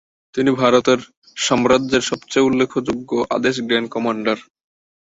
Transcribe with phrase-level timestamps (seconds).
[0.35, 0.99] তিনি ভারতের
[1.37, 4.37] সাম্রাজ্যের সবচেয়ে উল্লেখযোগ্য আদেশ গ্র্যান্ড কমান্ডার।